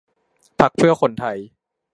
[0.59, 1.37] พรรคเพื่อคนไทย